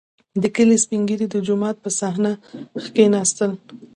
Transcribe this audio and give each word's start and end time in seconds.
•د 0.41 0.43
کلي 0.55 0.77
سپین 0.83 1.01
ږیري 1.07 1.27
د 1.31 1.35
جومات 1.47 1.75
په 1.83 1.89
صحنه 1.99 2.31
کښېناستل. 2.95 3.51